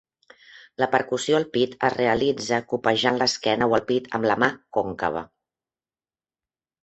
[0.83, 5.23] La percussió al pit es realitza copejant l'esquena o el pit amb la mà còncava.